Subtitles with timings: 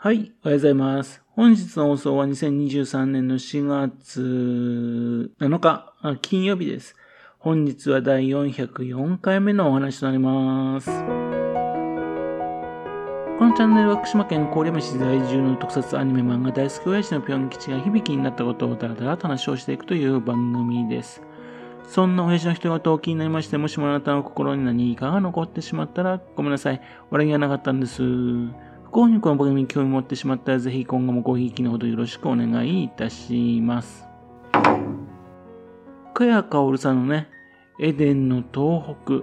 [0.00, 1.24] はい、おはようございます。
[1.32, 6.94] 本日の放送は2023年の4月7日、金曜日です。
[7.40, 10.86] 本日は第404回目のお話となります。
[10.86, 10.92] こ
[13.44, 21.22] のチャンネルは福島県郡山市在住の特撮アニメ漫画大好き親父のぴょん吉が響きになったことをだらだらと話をしていくという番組です。
[21.88, 26.80] そんな親父の人事を気になりまして、もしもあなたの心に何かが残ってしまったらごめんなさい。
[27.10, 28.00] 悪気はなかったんです。
[28.88, 34.08] 不幸にこの番組に興味持ってしまったら、ぜひ今後もごひいきのほどよろしくお願いいたします。
[36.14, 37.28] 深谷かほるさんのね、
[37.78, 39.22] エデンの東北っ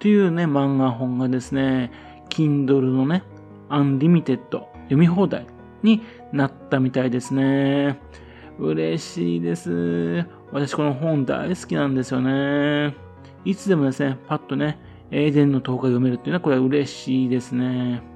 [0.00, 1.92] ていうね、漫画本がですね、
[2.30, 3.22] Kindle のね、
[3.68, 5.46] Unlimited 読み放題
[5.84, 8.00] になったみたいですね。
[8.58, 10.26] 嬉しいです。
[10.50, 12.96] 私この本大好きなんですよね。
[13.44, 14.80] いつでもですね、パッとね、
[15.12, 18.15] エデンの東北読めるっていうのはこれは嬉しいですね。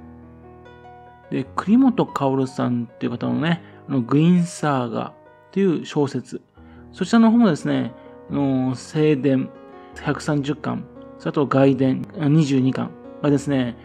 [1.31, 5.15] で、栗本薫さんっていう方のね、あのグイン・サーガっ
[5.53, 6.41] ていう小説。
[6.93, 7.93] そちらの方もですね、
[8.31, 9.49] あの正伝
[9.97, 10.85] 130巻、
[11.19, 12.91] それと外伝22巻
[13.23, 13.77] がですね、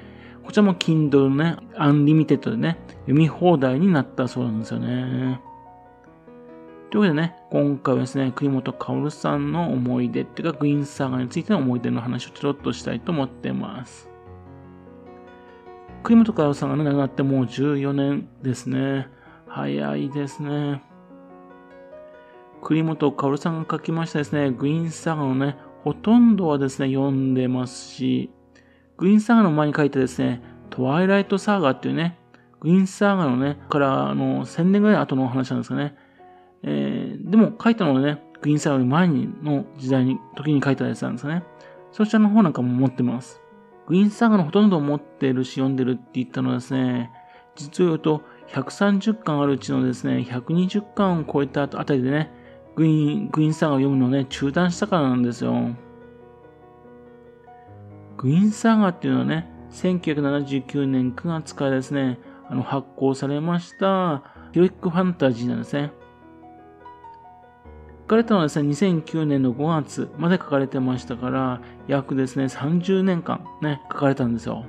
[0.43, 5.41] こちらも Kindle のね、 Unlimited でね、読み放題になったそうなんですよね。
[6.91, 14.14] というわけでね、今回はですね、栗本薫さんの思い出っていうか、グインサーガーについての思い出の話をちょろっとしたいと思ってます。
[16.05, 19.07] 栗本薫さんがね、亡くなってもう14年ですね。
[19.47, 20.83] 早いですね。
[22.61, 28.29] 栗本薫さんが書きましたですね、グイーンサーガのね、ほとんどはですね、読んでますし、
[28.97, 32.19] グイーンサーガの前に書いたですね、トワイライトサーガっていうね、
[32.59, 35.95] グイーンサーガのね、からあの1000年ぐらい後の話なんですかね。
[36.61, 41.41] えー、でも書いたのはね、グイーンサーガより前の時代に、時に書いたやつなんですね。
[41.91, 43.41] そちらの方なんかも持ってます。
[43.87, 47.11] グイーンサーガのほとんどを持ってるし読んでるって言ったのはですね、
[47.55, 52.31] 実を言うと130巻あるうちのですね、120巻を超えたあたりでね、
[52.75, 55.53] グイーン、グイーンサーガを読むのをね、中断したからなんですよ。
[58.17, 62.19] グイーンサーガっていうのはね、1979年9月からですね、
[62.49, 65.91] あの発行されましたヒロイックファンタジーなんですね。
[68.05, 74.63] 書かれたのはですね、2009年の5月まで書かれてましたから、約ですね、30年間ね、書かれたんですよ。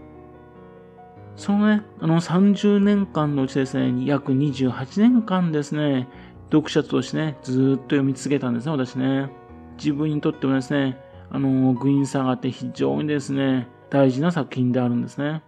[1.37, 6.09] そのね、あの30年間のうちですね、約28年間ですね、
[6.51, 9.31] 読者としてね、ずっと読み続けたんですね、私ね。
[9.77, 10.99] 自分にとってもですね、
[11.31, 15.43] あの、グイン・サーガって非常にですね、大事な作品であるんですね。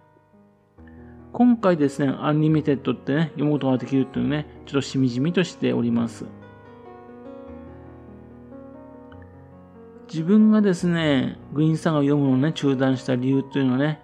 [1.33, 6.25] 今回ですね、 Unlimited ってね、読むことができるっていうね、ちょっとしみじみとしております。
[10.11, 14.01] 自分がですね、グイン・サーガを読むのをね、中断した理由というのはね、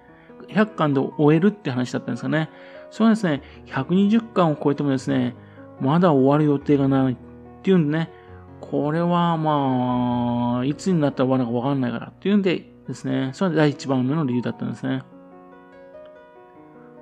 [0.50, 2.50] 100巻で終えるって話だったんですかね。
[2.92, 5.36] それはですね、120巻を超えてもですね、
[5.82, 7.18] まだ終わる予定がないっ
[7.64, 8.12] ていうんでね、
[8.62, 15.02] これはまあ、いつになったら終わるのかわかんないからっていうんでですね、それは第一番目の理由だったんですね。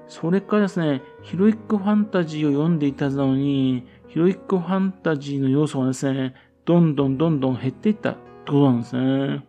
[0.08, 8.16] それからですね、ヒロイックファンタジーを読んでいたのに、ヒロイックファンタジーの要素がですね、どんどんどんどん減っていった
[8.52, 9.46] ことなんですね。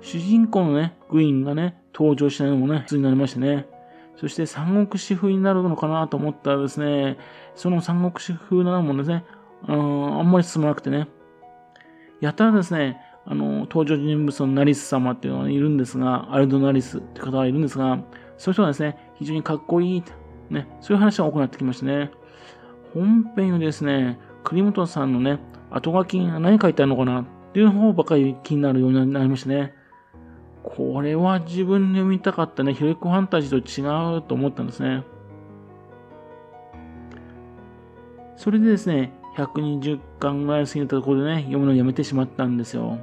[0.00, 3.66] 主人公のね、グインがね、登場しないのもね、普通になりましてね。
[4.16, 7.18] そして三国志風になるのかなと思ったらですね、
[7.54, 9.24] その三国志風なのもですね、
[9.66, 11.08] あの、あんまり進まなくてね。
[12.20, 17.98] やたらですね、あの、登場人物のナリス様っていうのがいるんですが、アルドナリスって方がいるんですが、
[18.38, 20.02] そういう人がですね、非常にかっこいい、
[20.50, 22.10] ね、そういう話が多くなってきましてね。
[22.94, 25.38] 本編よりですね、栗本さんのね、
[25.72, 29.74] 後書きに何書いてあるのかなっていう方ばかり気になるようになりましてね。
[30.62, 35.04] これは自分で読みたかったね、ヒロイックファンタジーと違うと思ったんですね。
[38.36, 42.98] それでですね、120巻ぐらい過ぎたところでね、読むのをやめてしまったんですよ。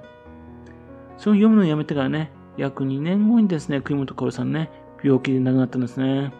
[1.18, 4.70] その読むのをやめてからね、約2年後にですね、栗本薫さんね、
[5.04, 6.34] 病気で亡くなったんですね。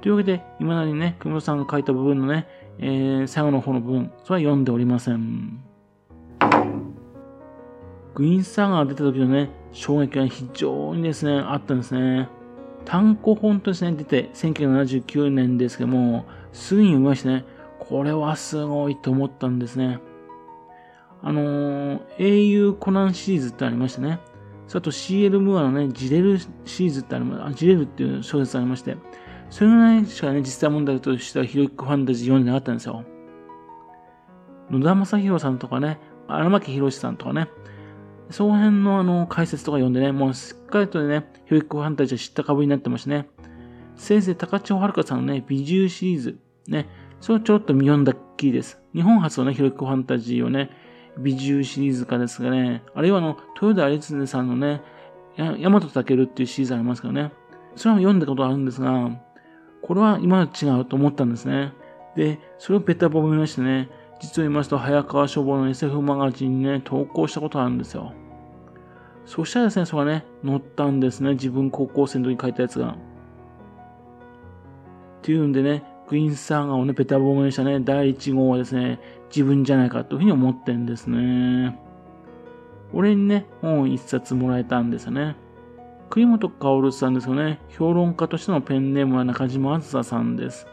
[0.00, 2.46] というわけで、今なりね、栗本さんが書いた部分のね、
[2.82, 5.62] えー、最後の方の部分、それは読んでおりません。
[8.14, 12.28] グイーンサーガが出た時のね、衝撃が非常にですね、あったんですね。
[12.86, 17.44] 単行本としてね、出て、1979年ですけども、すぐに読みましてね、
[17.78, 20.00] これはすごいと思ったんですね。
[21.22, 24.20] あのー、英雄コナンシリーズってありましてね。
[24.68, 26.48] それと CL ムーアのね、ジレルシ
[26.84, 27.54] リーズってあります。
[27.56, 28.96] ジレルっていう小説ありまして。
[29.50, 33.04] それぐらいしかね、実際問題としてはヒロイックファンタジー読んでなかったんですよ。
[34.70, 35.98] 野田正宏さんとかね、
[36.28, 37.48] 荒牧博さんとかね、
[38.30, 43.28] その辺のあの解説とか読んでね、もうしっかりとね、ヒロイックファンタジーを知った株になってましてね。
[43.96, 46.38] 先生高千穂遥さんのね、美獣シリーズ、
[46.68, 46.88] ね、
[47.20, 48.80] それをちょっと読んだっきりです。
[48.94, 50.70] 日本初のね、ヒロイックファンタジーをね、
[51.18, 54.80] 美獣シリーズ化ですがね、あるいはあの、豊田有常さんのね、
[55.36, 57.32] 大和健っていうシリーズありますからね。
[57.74, 59.10] それは読んだことあるんですが、
[59.82, 61.72] これは今は違うと思ったんですね。
[62.16, 63.88] で、それをペタボ見ましてね、
[64.20, 68.12] 実を言いますと、早川書房の SF マガジンにね、投稿したことあるんですよ。
[69.24, 71.30] そしたらですね、それがね、載ったんですね。
[71.30, 72.90] 自分高校生の時に書いたやつが。
[72.90, 72.96] っ
[75.22, 78.98] ていうんでね、クイーンサーガーをね、ペタボにしたね、第1号はですね、
[79.28, 81.78] 自分じゃないかというふうに思ってんですね。
[82.92, 85.36] 俺にね、本を一冊もらえたんですよね。
[86.10, 87.60] 栗本薫さんですよね。
[87.68, 90.66] 評論家としてのペンネームは中島あずささんです。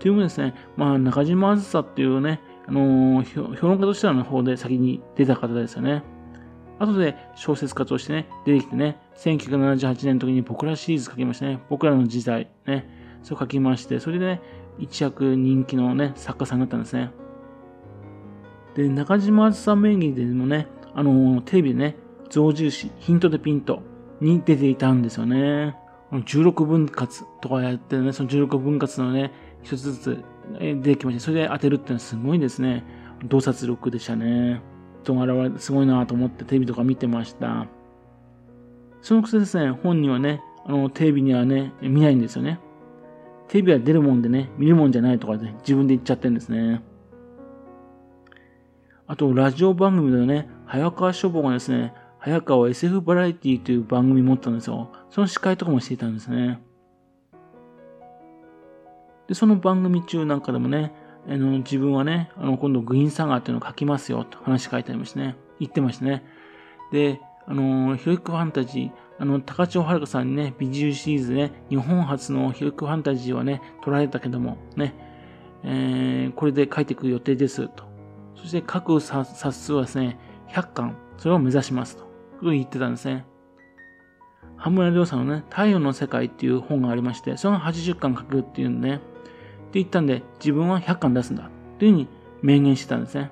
[0.00, 6.02] というもですね、まあ中島あずさっていうね、あのー、評論家としての方で先に出た方ですよね。
[6.80, 11.60] 後で小説家としてね、出てきてね、1978年の時に僕らシリーズ書きましたね。
[11.70, 12.88] 僕らの時代、ね。
[13.22, 14.42] そう書きまして、それでね、
[14.78, 17.10] 一躍人気のね、作家さんになったんですね。
[18.74, 21.96] で、中島あずさ名義でもね、あのー、テレビでね、
[22.28, 23.82] 象印、ヒントでピント
[24.20, 25.76] に出ていたんですよね。
[26.10, 29.32] 16分割とかやってるね、その16分割のね、
[29.62, 30.24] 一つずつ
[30.58, 32.84] 出てきまして、それで当てるってのはすごいですね。
[33.24, 34.62] 洞察力でしたね。
[35.02, 37.66] 人が現れすごいなと思ってテレビとか見てました。
[39.00, 42.58] そのくせですね、本人はね、あの、テレビにはね、見ないんですよね。
[43.48, 46.82] テレビは出るもんでね、見るもんじゃないとかね、自分で言っちゃってるんですね。
[49.06, 54.90] あと、ラジオ番組でね、早川書房がですね、早川 SF バラエティという番組持ったんですよ。
[55.10, 56.60] その司会とかもしていたんですね。
[59.28, 60.92] で、その番組中なんかでもね、
[61.28, 65.36] あの自分はね、あの今度グリーンサガーっていうのを書きますよと話書いてありましたね。
[65.60, 66.24] 言ってましたね。
[66.90, 74.94] で、あの、ヒロイクファンタジー、あの、高千穂遥さんにね、美獣シリーズ、ね、日本初のヒロイクファンタジーはね、取られたけども、ね、
[75.64, 77.84] えー、これで書いていく予定ですと。
[78.36, 80.18] そして各冊数はですね、
[80.50, 82.07] 100巻、それを目指しますと。
[82.40, 83.24] と言ってたんですね。
[84.56, 89.04] 羽村亮さんのね、太陽の世界っていう本がありまして、その80巻書くっていうんでね、って
[89.74, 91.44] 言ったんで、自分は100巻出すんだ。
[91.44, 92.08] っていうふうに
[92.42, 93.30] 明言してたんですね。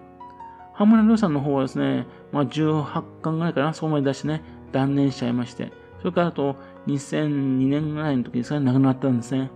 [0.75, 4.43] 羽村亮さんの方はですね、まあ18巻ぐらいかな、そこまで出してね、
[4.73, 6.57] 断念しちゃいまして、それからあと
[6.87, 9.51] 2002年ぐらいの時にそれ亡くなったんですね。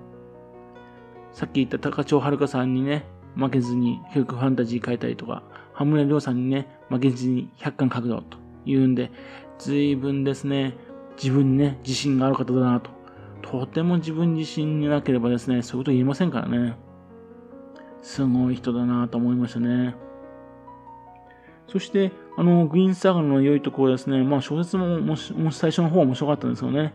[1.33, 3.05] さっき言った高千穂遥さんにね、
[3.37, 5.43] 負けずに教育ファンタジー書いたりとか、
[5.73, 9.11] 羽村亮さんにね、負けずに100巻書くぞと言うんで、
[9.59, 10.77] 随分ですね、
[11.17, 12.91] 自分にね、自信がある方だなと。
[13.43, 16.77] とても自分自身になければですね、そういうこと言えませんからね。
[18.03, 19.95] すごい人だなと思いましたね。
[21.69, 26.95] そして、あの、グリーンサーガの良いところですね、まあ小説ももし、もし最初の方面白かったんですよね。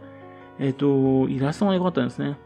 [0.59, 2.38] えっ、ー、と、イラストが良かったんですね。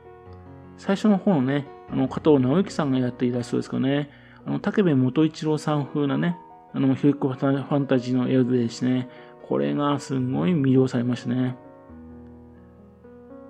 [0.78, 4.10] 最初の方のね、あの、加藤直之さんがやったイラストですけどね、
[4.46, 6.38] あの、竹部元一郎さん風なね、
[6.74, 9.10] あの、ヒロイコファンタジーの絵ですね、
[9.48, 11.58] これがすごい魅了されましたね。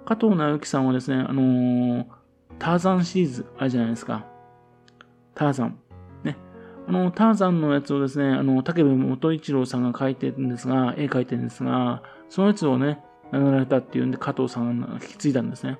[0.06, 2.06] 加藤直之さんはですね、あのー、
[2.58, 4.26] ターザンシリーズあるじゃないですか。
[5.36, 5.78] ターザン。
[6.24, 6.38] ね。
[6.88, 15.78] あの、ターザンのやつをですね、あの、竹部元一郎さんが描いてるんですが、絵描いてるんですが、そのやつをね、名乗られたっていうんで、加藤さんが引き継いだんですね。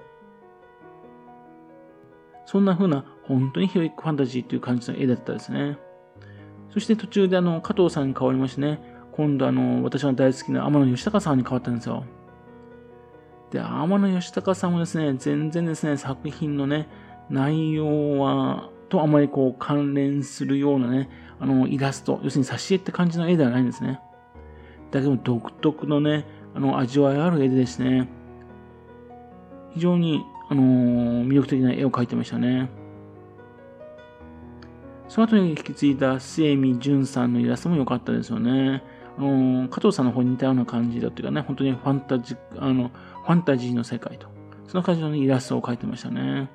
[2.46, 5.78] そんな風な、本当にヒロイックファンタジーっていう感じの絵だったですね。
[6.72, 8.80] そして途中であの、加藤さんに変わりましてね、
[9.12, 12.04] 今度あの、私の大好きな天野義高さんに変わったんですよ。
[13.52, 16.88] で、天野義高さんもですね、全然ですね、作品のね、
[17.30, 21.10] 内容は、とあまりこう関連するようなね、
[21.40, 24.00] あの、イラスト、要するに挿絵って感じの絵ではないんですね。
[24.92, 28.10] だけど独特のね、あの、味わいある絵でですね、
[29.74, 32.70] 非常に、あのー、魅力的な絵を描いてましたね。
[35.10, 38.84] その後に引き継いだ末見淳さんのイラストも良かったですよね。
[39.18, 44.28] あの加藤さんの方に似たような感じだっていうかね、本当にファンタジー、あの、ファンタジーの世界と。
[44.68, 46.50] その感じの、イラストを描いてましたね。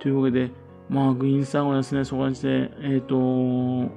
[0.00, 0.50] というわけで、
[0.88, 3.92] まあ、グリーンさんはですね、そこで、えっ、ー、と、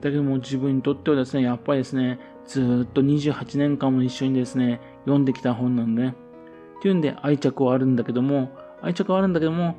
[0.00, 6.16] だけども自分にとってはですね、やっぱりですね、ずっと28年間も一緒にですね、読んできた本なんで、ね、
[6.80, 8.50] っていうんで愛着はあるんだけども、
[8.82, 9.76] 愛着はあるんだけども、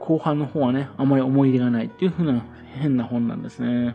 [0.00, 3.94] 後半の方はね、あまり思い入れがないっていう風な変な本なんですね。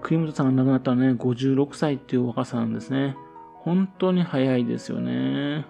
[0.00, 3.16] 栗本さんが亡くなったのはね、56歳っていう若さなんですね。
[3.54, 5.64] 本当に早いですよね。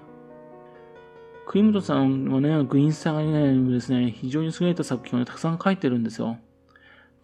[1.47, 6.39] 栗本さんはね、グリーンサガ以外にもですね、非常に優れた作品を、ね、たくさん書いてるんですよ。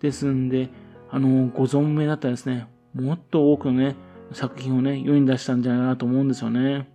[0.01, 0.69] ですんで、
[1.11, 3.97] あの、ご存命だったらですね、もっと多くのね、
[4.33, 6.89] 作品をね、世に出したんじゃないかなと思うんですよね。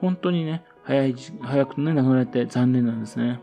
[0.00, 3.38] 本当にね、早い、早くね、亡くなられて残念なんですね。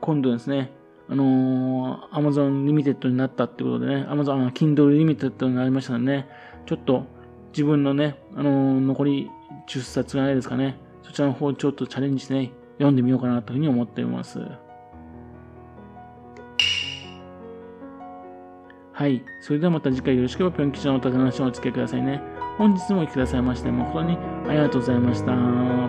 [0.00, 0.70] 今度ですね、
[1.08, 6.28] あのー、Amazon リミテッドになったってことでね、Amazon、Kindle リミテッドになりましたんでね、
[6.64, 7.06] ちょっと
[7.50, 9.30] 自分のね、あのー、残り
[9.66, 14.38] 10冊がないですかね、そちらの方ちょっとチャレンジしてね、読んでみようかなというふうに思っています。
[18.92, 19.24] はい。
[19.40, 22.22] それではまた次回よろしければぴょん吉のお宝話にお付き合いくださいね。
[22.58, 24.16] 本日もお聴きくださいまして誠に
[24.48, 25.83] ありがとうございました。